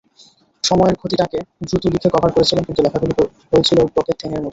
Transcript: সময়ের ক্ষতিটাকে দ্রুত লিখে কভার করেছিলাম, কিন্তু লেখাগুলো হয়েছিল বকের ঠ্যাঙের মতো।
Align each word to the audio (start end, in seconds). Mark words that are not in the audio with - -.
সময়ের 0.63 0.95
ক্ষতিটাকে 0.95 1.37
দ্রুত 1.61 1.83
লিখে 1.85 2.09
কভার 2.09 2.31
করেছিলাম, 2.31 2.63
কিন্তু 2.63 2.81
লেখাগুলো 2.81 3.13
হয়েছিল 3.51 3.79
বকের 3.95 4.15
ঠ্যাঙের 4.19 4.37
মতো। 4.37 4.49